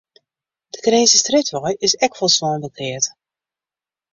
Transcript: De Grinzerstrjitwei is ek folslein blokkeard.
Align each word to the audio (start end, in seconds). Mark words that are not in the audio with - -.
De 0.73 0.79
Grinzerstrjitwei 0.85 1.73
is 1.87 1.93
ek 2.07 2.17
folslein 2.21 2.59
blokkeard. 2.63 3.05